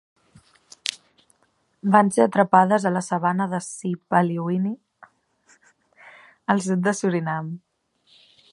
Van 1.95 2.09
ser 2.15 2.23
atrapades 2.29 2.87
a 2.87 2.91
la 2.95 3.03
sabana 3.09 3.47
de 3.51 3.59
Sipaliwini 3.67 4.73
al 6.55 6.67
sud 6.69 6.83
de 6.89 6.95
Surinam. 7.03 7.53